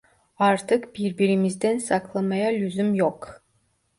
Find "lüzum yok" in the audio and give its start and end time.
2.51-3.41